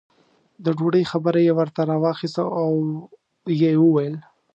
د 0.63 0.65
ډوډۍ 0.77 1.03
خبره 1.11 1.39
یې 1.47 1.53
ورته 1.59 1.81
راواخسته 1.89 2.43
او 2.61 2.71
یې 3.61 3.71
وویل. 3.83 4.15